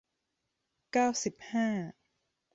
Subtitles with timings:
[0.91, 1.67] เก้าสิบห้า